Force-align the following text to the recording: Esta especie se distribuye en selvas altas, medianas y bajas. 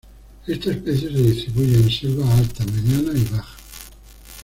Esta 0.47 0.71
especie 0.71 1.09
se 1.11 1.21
distribuye 1.21 1.75
en 1.75 1.91
selvas 1.91 2.29
altas, 2.39 2.65
medianas 2.71 3.15
y 3.17 3.23
bajas. 3.31 3.61